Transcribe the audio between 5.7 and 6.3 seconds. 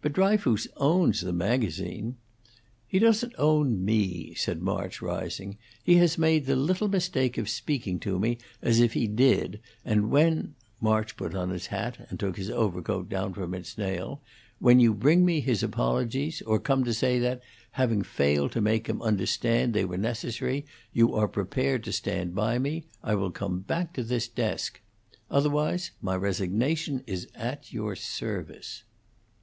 "He has